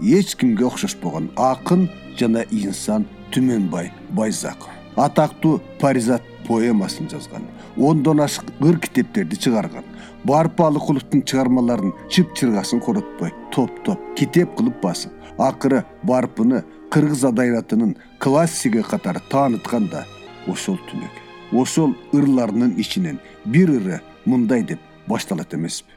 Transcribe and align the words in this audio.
эч 0.00 0.36
кимге 0.36 0.66
окшошпогон 0.66 1.30
акын 1.36 1.88
жана 2.18 2.44
инсан 2.50 3.06
түмөнбай 3.32 3.92
байзаков. 4.10 4.70
Атактуу 4.96 5.60
паризат 5.80 6.22
поэмасын 6.46 7.10
жазган 7.10 7.44
ондон 7.76 8.20
ашык 8.20 8.46
ыр 8.60 8.78
китептерди 8.78 9.36
чыгарган 9.36 9.84
барпы 10.24 10.64
алыкуловдун 10.64 11.22
чыгармаларын 11.22 11.92
чып 12.10 12.32
чыргасын 12.38 12.80
коротпой 12.80 13.32
топтоп 13.54 14.00
китеп 14.16 14.54
кылып 14.58 14.80
басып 14.82 15.12
акыры 15.38 15.84
барпыны 16.02 16.62
кыргыз 16.90 17.24
адабиятынын 17.30 17.96
классиги 18.18 18.82
катары 18.82 19.22
тааныткан 19.30 19.90
да 19.92 20.06
ошол 20.46 20.78
түнөкөй 20.90 21.60
ошол 21.62 21.94
ырларынын 22.12 22.76
ичинен 22.80 23.20
бир 23.44 23.74
ыры 23.78 24.00
мындай 24.24 24.62
деп 24.62 24.80
башталат 25.08 25.54
эмеспи 25.54 25.92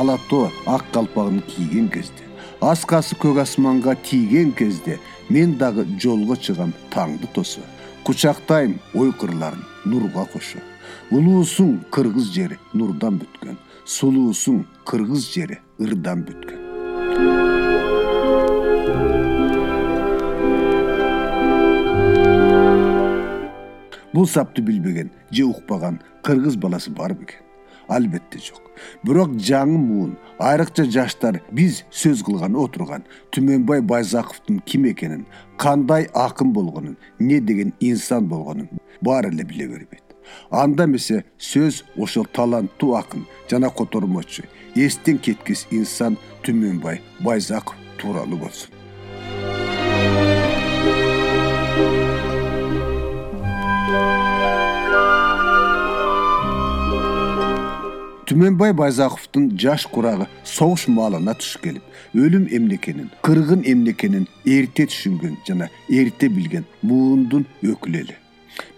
ала 0.00 0.18
тоо 0.30 0.50
ак 0.66 0.84
калпагын 0.92 1.40
кийген 1.50 1.88
кезде 1.88 2.24
аскасы 2.60 3.16
көк 3.22 3.40
асманга 3.42 3.94
тийген 4.08 4.52
кезде 4.52 4.98
мен 5.28 5.56
дагы 5.58 5.86
жолго 6.02 6.36
чыгам 6.36 6.72
таңды 6.90 7.28
тосо 7.34 7.60
кучактайм 8.06 8.78
ой 8.94 9.12
кырларын 9.12 9.64
нурга 9.84 10.26
кошо. 10.32 10.60
Улуусуң 11.10 11.72
кыргыз 11.94 12.28
жери 12.34 12.58
нурдан 12.74 13.18
бүткөн 13.18 13.56
сулуусуң 13.86 14.64
кыргыз 14.86 15.26
жери 15.34 15.58
ырдан 15.82 16.22
бүткөн. 16.26 16.62
Бул 24.12 24.26
сапты 24.26 24.62
билбеген 24.62 25.10
же 25.30 25.44
укпаган 25.50 26.00
кыргыз 26.22 26.56
баласы 26.56 26.90
бар 26.90 27.14
бекен 27.14 27.45
албетте 27.88 28.38
жок. 28.38 28.62
Бирок 29.02 29.36
жаңы 29.40 29.78
муун 29.80 30.16
айрыкча 30.38 30.84
жаштар 30.84 31.40
биз 31.50 31.84
сөз 31.90 32.22
кылганы 32.26 32.58
отурган 32.60 33.06
түмөнбай 33.32 33.80
байзаковдун 33.80 34.60
ким 34.66 34.88
экенин 34.90 35.26
кандай 35.56 36.08
акын 36.14 36.52
болгонун 36.52 36.96
эмне 37.18 37.40
деген 37.40 37.72
инсан 37.80 38.28
болгонун 38.28 38.68
баары 39.00 39.32
эле 39.32 39.44
биле 39.44 39.68
бербейт. 39.68 40.04
Анда 40.50 40.84
эмесе 40.84 41.24
сөз 41.38 41.84
ошол 41.96 42.26
таланттуу 42.26 42.94
акын 42.98 43.26
жана 43.50 43.70
котормочу 43.70 44.44
эстен 44.74 45.18
кеткис 45.18 45.66
инсан 45.70 46.18
түмөнбай 46.44 47.00
байзаков 47.20 47.76
тууралуу 47.98 48.38
болсун 48.44 48.75
түмөнбай 58.26 58.72
байзаковдун 58.74 59.52
жаш 59.62 59.84
курагы 59.86 60.26
согуш 60.42 60.88
маалына 60.90 61.36
туш 61.38 61.52
келип 61.62 62.16
өлүм 62.18 62.48
эмне 62.56 62.74
экенин 62.74 63.12
кыргын 63.22 63.62
эмне 63.62 63.92
экенин 63.94 64.26
эрте 64.56 64.88
түшүнгөн 64.90 65.36
жана 65.46 65.68
эрте 65.88 66.28
билген 66.28 66.66
муундун 66.82 67.46
өкүлү 67.62 68.02
эле 68.02 68.18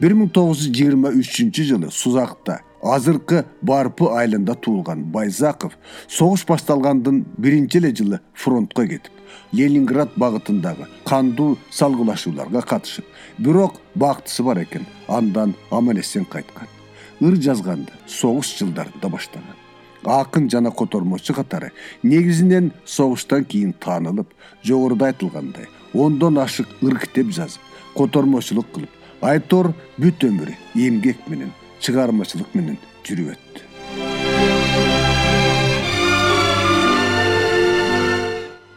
бир 0.02 0.16
миң 0.18 0.28
тогуз 0.36 0.66
жүз 0.66 0.76
жыйырма 0.76 1.14
үчүнчү 1.22 1.64
жылы 1.70 1.92
сузакта 1.96 2.60
азыркы 2.82 3.46
барпы 3.62 4.12
айылында 4.20 4.58
туулган 4.66 5.08
байзаков 5.16 5.78
согуш 6.06 6.44
башталгандын 6.52 7.24
биринчи 7.38 7.80
эле 7.80 7.94
жылы 7.96 8.20
фронтко 8.34 8.84
кетип 8.86 9.12
ленинград 9.52 10.12
багытындагы 10.16 10.90
кандуу 11.08 11.56
салгылашууларга 11.70 12.68
катышып 12.74 13.06
бирок 13.38 13.80
бактысы 13.94 14.42
бар 14.42 14.66
экен 14.66 14.84
андан 15.08 15.56
аман 15.70 16.04
эсен 16.04 16.28
кайткан 16.28 16.77
ыр 17.20 17.36
жазганды 17.36 17.92
согуш 18.06 18.54
жылдарында 18.58 19.08
баштаган. 19.10 19.56
Акын 20.04 20.48
жана 20.50 20.70
котормочу 20.70 21.34
катары 21.34 21.72
негизинен 22.02 22.72
согуштан 22.86 23.44
кийин 23.44 23.72
таанылып 23.72 24.30
жогоруда 24.64 25.10
айтылгандай 25.10 25.66
ондон 25.94 26.38
ашык 26.38 26.68
ыр 26.82 26.98
китеп 27.02 27.32
жазып 27.34 27.60
котормочулук 27.94 28.70
кылып 28.74 28.90
айтор 29.20 29.72
бүт 29.98 30.22
өмүрү 30.28 30.54
эмгек 30.74 31.26
менен 31.26 31.50
чыгармачылык 31.80 32.54
менен 32.54 32.78
жүрүп 33.04 33.34
өттү. 33.34 33.64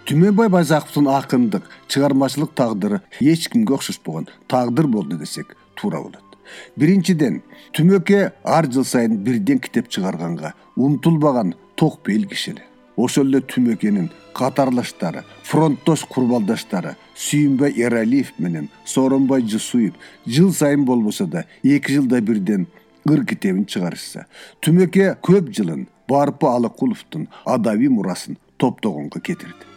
Түмөнбай 0.09 0.49
байзаковдун 0.51 1.07
акындык 1.13 1.69
чыгармачылык 1.87 2.51
тагдыры 2.57 2.99
эч 3.21 3.47
кимге 3.53 3.77
окшошпогон 3.77 4.27
тагдыр 4.47 4.87
болду 4.87 5.15
десек 5.21 5.55
туура 5.75 6.01
болот 6.01 6.30
биринчиден 6.77 7.41
түмөкө 7.77 8.21
ар 8.43 8.67
жыл 8.71 8.85
сайын 8.87 9.17
бирден 9.25 9.59
китеп 9.59 9.89
чыгарганга 9.89 10.53
умтулбаган 10.75 11.53
ток 11.75 12.01
бел 12.05 12.27
киши 12.27 12.51
эле 12.51 12.65
ошол 12.97 13.31
эле 13.31 13.41
түмөкөнүн 13.53 14.09
катарлаштары 14.37 15.23
фронттош 15.47 16.05
курбалдаштары 16.09 16.95
сүйүнбай 17.15 17.75
эралиев 17.85 18.33
менен 18.37 18.69
сооронбай 18.85 19.47
жусуев 19.47 19.93
жыл 20.27 20.53
сайын 20.53 20.85
болбосо 20.85 21.25
да 21.25 21.45
эки 21.63 21.97
жылда 21.97 22.21
бирден 22.21 22.67
ыр 23.09 23.25
китебин 23.25 23.65
чыгарышса 23.65 24.27
түмөкө 24.61 25.15
көп 25.25 25.49
жылын 25.55 25.87
барпы 26.11 26.47
алыкуловдун 26.47 27.27
адабий 27.45 27.89
мурасын 27.89 28.37
топтогонго 28.57 29.19
кетирди. 29.19 29.69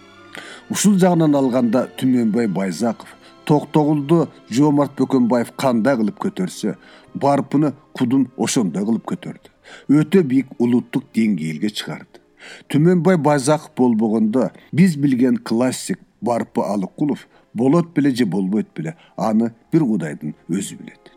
Ушул 0.70 0.98
жагынан 0.98 1.36
алганда 1.38 1.86
түмөнбай 2.00 2.48
байзаков 2.48 3.12
токтогулду 3.46 4.28
жоомарт 4.50 4.96
бөкөнбаев 4.98 5.52
кандай 5.56 5.96
кылып 6.00 6.18
көтөрсө 6.24 6.76
барпыны 7.14 7.72
кудум 7.92 8.28
ошондой 8.36 8.84
кылып 8.84 9.06
көтөрдү. 9.12 9.52
Өтө 9.88 10.22
бийик 10.22 10.52
улуттук 10.58 11.06
деңгээлге 11.14 11.70
чыгарды. 11.70 12.20
Түмөнбай 12.68 13.16
байзаков 13.16 13.72
болбогондо 13.76 14.50
биз 14.72 14.96
билген 14.96 15.38
классик 15.38 16.00
барпы 16.20 16.62
алыкулов 16.62 17.26
болот 17.54 17.94
беле 17.94 18.14
же 18.14 18.26
болбойт 18.26 18.68
беле 18.76 18.96
аны 19.16 19.52
бир 19.72 19.84
кудайдын 19.84 20.34
өзү 20.48 20.78
билет. 20.80 21.12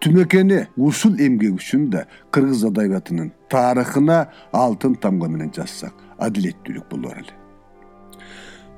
Түмөкөнү 0.00 0.60
ушул 0.76 1.18
эмгеги 1.18 1.54
үчүн 1.56 1.88
да 1.90 2.06
кыргыз 2.30 2.64
адабиятынын 2.70 3.32
тарыхына 3.50 4.20
алтын 4.52 4.94
тамга 5.02 5.28
менен 5.28 5.50
жазсак 5.54 5.94
адилеттүүлүк 6.18 6.88
болор 6.90 7.18
эле 7.24 7.45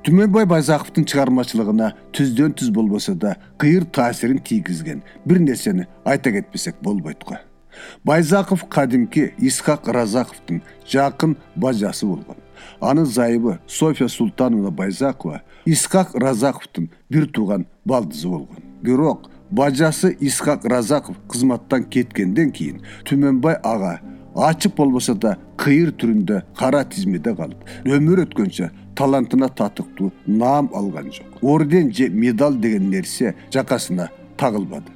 түмөнбай 0.05 0.45
байзаковдун 0.47 1.05
чыгармачылыгына 1.09 1.91
түздөн 2.15 2.53
түз 2.59 2.71
болбосо 2.71 3.15
да 3.15 3.35
кыйыр 3.59 3.85
таасирин 3.85 4.39
тийгизген. 4.39 5.03
Бир 5.25 5.39
нерсени 5.39 5.87
айта 6.05 6.31
кетпесек 6.31 6.75
болбойт 6.81 7.23
го. 7.25 7.37
Байзаков 8.03 8.65
кадимки 8.69 9.33
исхак 9.37 9.87
разаковдун 9.87 10.61
жакын 10.87 11.35
бажасы 11.55 12.05
болгон. 12.05 12.37
Анын 12.79 13.05
зайыбы 13.05 13.59
софья 13.67 14.07
султановна 14.07 14.71
байзакова 14.71 15.41
исхак 15.65 16.15
разаковдун 16.15 16.89
бир 17.09 17.27
тууган 17.27 17.67
балдызы 17.85 18.27
болгон. 18.27 18.63
Бирок 18.81 19.29
бажасы 19.51 20.15
исхак 20.19 20.65
разаков 20.65 21.17
кызматтан 21.27 21.83
кеткенден 21.83 22.51
кийин 22.51 22.81
түмөнбай 23.05 23.59
ага 23.63 23.99
ачык 24.35 24.75
болбосо 24.75 25.15
да 25.15 25.37
кыйыр 25.57 25.91
түрүндө 25.91 26.43
кара 26.57 26.83
тизмеде 26.85 27.33
калып 27.35 27.65
өмүрү 27.85 28.27
өткөнчө 28.27 28.69
талантына 28.99 29.47
татыктуу 29.49 30.11
наам 30.27 30.69
алган 30.75 31.11
жок. 31.13 31.27
Орден 31.41 31.93
же 31.93 32.09
медаль 32.09 32.57
деген 32.59 32.89
нерсе 32.89 33.35
жакасына 33.53 34.09
тагылбады. 34.37 34.91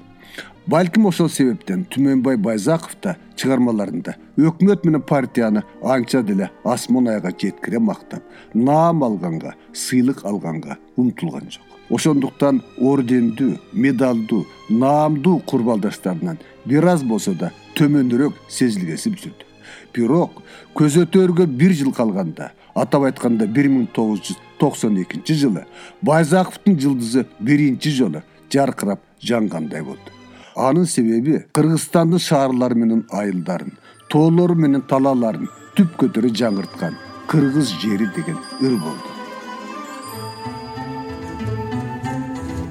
Балким 0.68 1.06
ошол 1.06 1.30
себептен 1.30 1.86
түмөнбай 1.91 2.38
байзаков 2.40 2.96
да 3.03 3.18
чыгармаларында 3.36 4.16
өкмөт 4.40 4.86
менен 4.88 5.02
партияны 5.03 5.63
анча 5.81 6.22
деле 6.24 6.50
асман 6.63 7.10
айга 7.12 7.31
жеткире 7.31 7.80
мактап 7.80 8.24
наам 8.54 9.04
алганга 9.04 9.56
сыйлык 9.74 10.24
алганга 10.24 10.78
умтулган 10.95 11.50
жок. 11.51 11.63
Ошондуктан 11.89 12.62
ордендүү 12.80 13.57
медалдуу 13.74 14.45
наамдуу 14.69 15.39
курбалдаштарынан 15.48 16.39
бир 16.66 16.88
аз 16.88 17.04
болсо 17.04 17.36
да 17.36 17.51
төмөнүрөөк 17.75 18.39
сезилгеси 18.48 19.12
түздү 19.18 19.53
бирок 19.94 20.42
көзөтөргө 20.78 21.48
бир 21.48 21.74
жыл 21.78 21.94
калганда 21.94 22.51
атап 22.75 23.07
айтканда 23.10 23.48
бир 23.48 23.69
миң 23.69 23.88
тогуз 23.94 24.22
жүз 24.28 24.40
токсон 24.60 24.98
экинчи 25.01 25.36
жылы 25.38 25.66
байзаковдун 26.01 26.80
жылдызы 26.80 27.25
биринчи 27.40 27.92
жолу 27.92 28.24
жаркырап 28.54 29.00
жангандай 29.22 29.81
болду. 29.81 30.10
Анын 30.56 30.86
себеби 30.86 31.45
кыргызстандын 31.54 32.19
шаарлары 32.19 32.75
менен 32.75 33.06
айылдарын 33.10 33.74
тоолору 34.10 34.56
менен 34.56 34.86
талааларын 34.90 35.50
түп 35.78 35.98
көтөрө 36.04 36.30
жаңырткан 36.42 36.98
кыргыз 37.28 37.74
жери 37.81 38.10
деген 38.16 38.38
ыр 38.62 38.78
болду. 38.78 39.10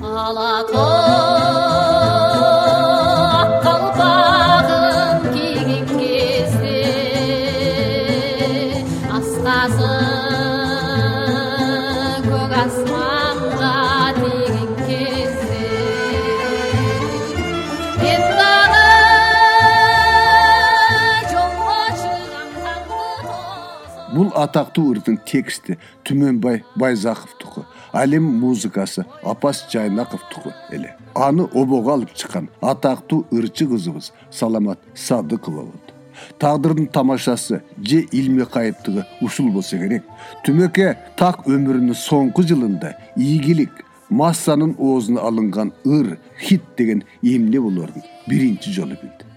Ала 0.03 0.51
тоо 0.71 1.42
атактуу 24.45 24.93
ырдын 24.95 25.19
тексти 25.27 25.79
түмөнбай 26.09 26.63
байзаковдуку 26.77 27.65
ал 27.93 28.17
эми 28.19 28.33
музыкасы 28.45 29.07
апас 29.23 29.65
жайнаковдуку 29.73 30.53
эле. 30.71 30.97
Аны 31.15 31.49
обого 31.53 31.93
алып 31.93 32.15
чыккан 32.15 32.49
атактуу 32.61 33.27
ырчы 33.31 33.67
кызыбыз 33.67 34.13
саламат 34.31 34.79
садыкова 34.95 35.63
болду 35.63 35.93
тагдырдын 36.39 36.87
тамашасы 36.87 37.63
же 37.83 38.01
илмий 38.13 38.47
кайыптыгы 38.47 39.07
ушул 39.21 39.51
болсо 39.51 39.79
керек. 39.79 40.05
Түмөкө 40.47 40.95
так 41.17 41.47
өмүрүнүн 41.49 41.97
соңку 41.99 42.45
жылында 42.47 42.95
ийгилик 43.17 43.85
массанын 44.11 44.77
оозуна 44.79 45.21
алынган 45.29 45.73
ыр 45.85 46.19
хит 46.41 46.63
деген 46.77 47.05
эмне 47.23 47.61
болорун 47.61 48.03
биринчи 48.29 48.71
жолу 48.71 48.97
билди 49.03 49.32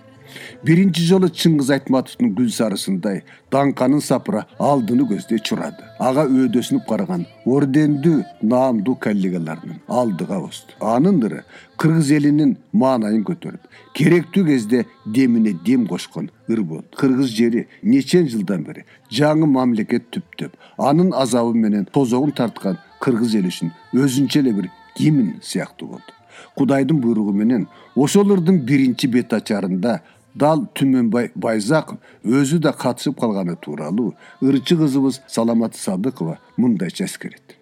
биринчи 0.63 1.03
жолу 1.05 1.29
чыңгыз 1.29 1.71
айтматовдун 1.75 2.33
гүл 2.37 2.49
сарысындай 2.53 3.23
даңканын 3.51 4.01
сапыра 4.01 4.45
алдыны 4.59 5.07
көздөй 5.09 5.39
чурады. 5.39 5.83
Ага 5.99 6.25
өөдөсүнүп 6.27 6.87
караган 6.89 7.25
ордендүү 7.45 8.23
наамдуу 8.41 8.95
коллегаларынын 9.05 9.81
алдыга 9.87 10.39
озду. 10.39 10.75
Анын 10.79 11.21
ыры 11.23 11.43
кыргыз 11.77 12.11
элинин 12.17 12.57
маанайын 12.73 13.23
көтөрүп 13.27 13.69
керектүү 13.95 14.45
кезде 14.49 14.85
демине 15.05 15.53
дем 15.65 15.87
кошкон 15.87 16.31
ыр 16.49 16.63
болду. 16.63 16.87
Кыргыз 16.97 17.31
жери 17.31 17.67
нечен 17.83 18.27
жылдан 18.27 18.63
бери 18.63 18.85
жаңы 19.11 19.47
мамлекет 19.47 20.09
түптөп 20.11 20.55
анын 20.77 21.13
азабы 21.13 21.53
менен 21.53 21.85
тозогун 21.85 22.31
тарткан 22.31 22.77
кыргыз 22.99 23.35
эли 23.39 23.53
үчүн 23.53 23.71
өзүнчө 23.93 24.41
эле 24.41 24.53
бир 24.53 24.69
гимн 24.97 25.39
сыяктуу 25.43 25.87
болду. 25.87 26.11
Кудайдын 26.55 26.99
буйругу 27.01 27.33
менен 27.33 27.67
ошол 27.95 28.31
ырдын 28.35 28.61
биринчи 28.65 29.07
бет 29.07 29.33
ачарында 29.33 30.01
дал 30.35 30.65
түмөнбай 30.75 31.31
байзаков 31.35 31.97
өзү 32.27 32.59
да 32.63 32.73
катышып 32.75 33.19
калганы 33.19 33.55
тууралуу 33.55 34.13
ырчы 34.43 34.75
кызыбыз 34.81 35.21
саламат 35.31 35.75
садыкова 35.79 36.37
мындайча 36.57 37.05
эскерет. 37.05 37.55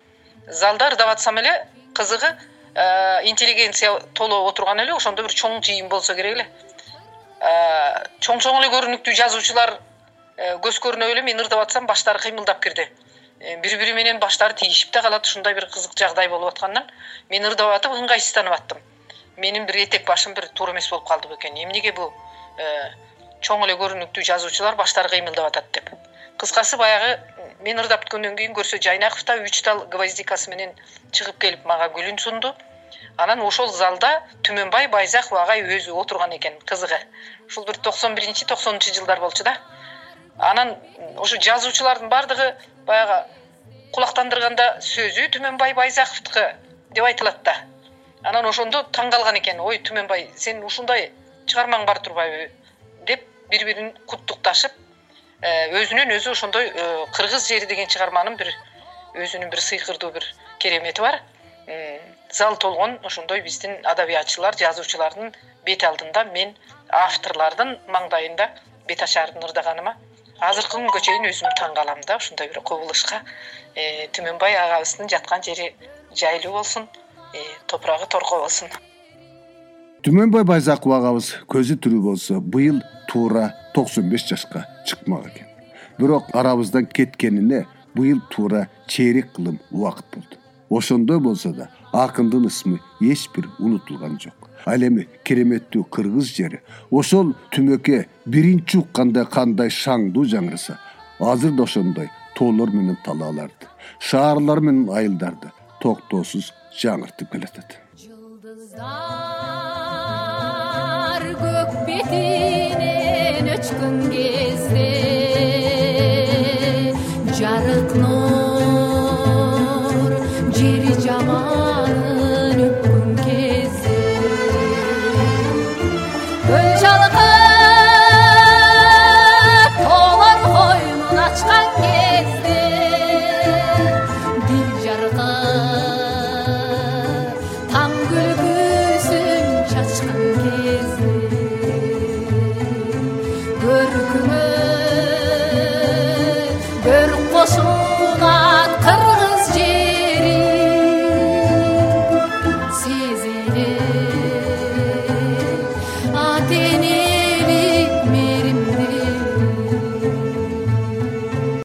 Залда 0.50 0.90
ырдап 0.90 1.14
атсам 1.14 1.38
эле 1.38 1.54
кызыгы 1.94 2.28
э, 2.28 3.30
интеллигенция 3.30 4.00
толуп 4.14 4.50
отурган 4.50 4.82
эле 4.82 4.94
ошондо 4.94 5.22
бир 5.22 5.32
чоң 5.32 5.62
жыйын 5.62 5.90
болсо 5.90 6.16
керек 6.16 6.38
эле. 6.40 6.48
Э, 7.40 8.10
чоң 8.20 8.42
чоң 8.42 8.58
эле 8.62 8.74
көрүнүктүү 8.74 9.16
жазуучулар 9.22 9.78
э, 10.38 10.58
көз 10.66 10.82
көрүнөбү 10.82 11.14
эле 11.14 11.22
мен 11.30 11.46
ырдап 11.46 11.62
атсам 11.68 11.86
баштары 11.86 12.26
кыймылдап 12.26 12.60
кирди. 12.60 12.90
Бири 13.62 13.78
бири 13.78 13.94
менен 13.94 14.20
баштары 14.20 14.56
тийишип 14.56 14.94
да 14.94 15.02
калат 15.02 15.28
ушундай 15.28 15.54
бир 15.54 15.68
кызык 15.70 15.94
жагдай 16.00 16.30
болуп 16.30 16.54
аткандан 16.54 16.90
мен 17.30 17.46
ырдап 17.46 17.76
атып 17.76 17.94
ыңгайсызданып 18.00 18.54
аттым. 18.56 18.78
Менин 19.38 19.66
бир 19.66 19.84
этек 19.84 20.08
башым 20.08 20.34
бир 20.34 20.48
туура 20.56 20.72
эмес 20.72 20.90
болуп 20.90 21.08
калды 21.08 21.28
бекен 21.28 21.58
эмнеге 21.58 21.92
бул 21.92 22.14
чоң 23.44 23.64
эле 23.66 23.76
көрүнүктүү 23.80 24.24
жазуучулар 24.30 24.76
баштары 24.80 25.10
кыймылдап 25.10 25.52
атат 25.52 25.72
деп. 25.76 25.90
Кыскасы 26.38 26.78
баягы 26.78 27.18
мен 27.66 27.80
ырдап 27.80 28.06
бүткөндөн 28.06 28.36
кийин 28.38 28.54
көрсө 28.58 28.80
жайнаков 28.84 29.24
да 29.28 29.36
үч 29.44 29.62
тал 29.66 29.86
гвоздикасы 29.92 30.50
менен 30.52 30.72
чыгып 31.12 31.40
келип 31.40 31.66
мага 31.66 31.90
гүлүн 31.96 32.20
сунду. 32.20 32.54
Анан 33.18 33.42
ошол 33.46 33.70
залда 33.72 34.10
түмөнбай 34.48 34.88
байзаков 34.90 35.38
агай 35.40 35.62
өзү 35.62 35.94
отурган 36.02 36.34
экен 36.38 36.58
кызыгы. 36.66 37.00
Ушул 37.48 37.66
бир 37.66 37.78
токсон 37.78 38.16
биринчи 38.16 38.46
токсонунчу 38.46 38.94
жылдар 38.94 39.20
болчу 39.20 39.44
да. 39.44 39.58
Анан 40.38 40.76
ошо 41.18 41.38
жазуучулардын 41.38 42.10
баардыгы 42.10 42.56
баягы 42.86 43.20
кулактандырганда 43.94 44.80
сөзү 44.82 45.30
түмөнбай 45.36 45.76
байзаковдуку 45.78 46.46
деп 46.92 47.06
айтылат 47.06 47.44
да. 47.44 47.56
Анан 48.24 48.46
ошондо 48.46 48.86
таң 48.92 49.12
калган 49.12 49.38
экен. 49.38 49.60
Ой 49.60 49.78
түмөнбай 49.78 50.32
сенин 50.36 50.64
ушундай 50.64 51.12
чыгармаң 51.48 51.86
бар 51.86 52.00
турбайбы 52.06 52.50
деп 53.08 53.26
бири 53.52 53.66
бирин 53.70 53.92
куттукташып 54.10 54.74
э, 55.42 55.52
өзүнөн 55.82 56.14
өзү 56.18 56.32
ошондой 56.32 56.70
э, 56.70 56.86
кыргыз 57.18 57.48
жери 57.48 57.68
деген 57.70 57.90
чыгарманын 57.94 58.38
бир 58.40 58.52
өзүнүн 59.14 59.50
бир 59.54 59.62
сыйкырдуу 59.62 60.12
бир 60.12 60.28
керемети 60.60 61.02
бар. 61.02 61.22
Зал 62.34 62.58
толгон 62.58 62.98
ошондой 63.08 63.42
биздин 63.42 63.76
адабиятчылар 63.88 64.58
жазуучулардын 64.60 65.30
бет 65.68 65.84
алдында 65.88 66.24
мен 66.36 66.56
авторлордун 66.90 67.78
маңдайында 67.88 68.50
бет 68.90 69.04
ачарын 69.06 69.46
ырдаганыма. 69.48 69.94
Азыркы 70.50 70.76
күнгө 70.76 71.00
чейин 71.08 71.30
өзүм 71.30 71.54
таң 71.60 71.76
калам 71.78 72.02
да 72.08 72.18
ушундай 72.20 72.50
бир 72.50 72.60
кубулушка 72.68 73.22
э, 73.76 74.08
түмөнбай 74.18 74.58
агабыздын 74.66 75.14
жаткан 75.14 75.46
жери 75.46 75.70
жайлуу 76.24 76.58
болсун 76.58 76.90
топурагы 77.68 78.10
торко 78.10 78.42
болсун 78.42 78.74
түмөнбай 80.04 80.44
байзаков 80.44 80.92
агабыз 80.98 81.30
көзү 81.48 81.78
тирүү 81.80 82.02
болсо 82.04 82.42
быйыл 82.54 82.82
туура 83.08 83.54
токсон 83.74 84.10
беш 84.12 84.26
жашка 84.28 84.66
чыкмак 84.86 85.30
экен. 85.30 85.48
Бирок 85.98 86.26
арабыздан 86.36 86.86
кеткенине 86.86 87.66
быйыл 87.96 88.20
туура 88.30 88.68
чейрек 88.88 89.32
кылым 89.32 89.62
убакыт 89.72 90.06
болду. 90.14 90.36
Ошондой 90.70 91.22
болсо 91.22 91.54
да 91.54 91.70
акындын 91.94 92.48
ысмы 92.48 92.82
эч 93.00 93.30
бир 93.36 93.48
унутулган 93.60 94.20
жок. 94.20 94.50
Ал 94.66 94.84
эми 94.84 95.08
кереметтүү 95.24 95.86
кыргыз 95.88 96.36
жери 96.36 96.60
ошол 96.92 97.34
түмөкө 97.56 98.04
биринчи 98.26 98.82
укканда 98.84 99.24
кандай 99.26 99.72
шаңдуу 99.72 100.26
жаңыраса 100.28 100.80
азыр 101.20 101.56
да 101.56 101.64
ошондой 101.64 102.10
тоолор 102.36 102.76
менен 102.76 102.98
талааларды 103.06 103.72
шаарлар 104.00 104.60
менен 104.60 104.90
айылдарды 104.92 105.52
токтоосуз 105.80 106.52
жаңыртып 106.82 107.32
келатат. 107.32 107.78
Жылдыздар 107.96 109.23